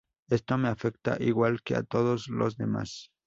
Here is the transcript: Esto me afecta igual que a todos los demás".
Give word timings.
Esto 0.31 0.57
me 0.57 0.67
afecta 0.69 1.17
igual 1.21 1.61
que 1.61 1.75
a 1.75 1.83
todos 1.83 2.27
los 2.27 2.57
demás". 2.57 3.11